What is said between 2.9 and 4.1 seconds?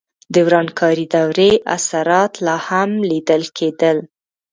لیدل کېدل.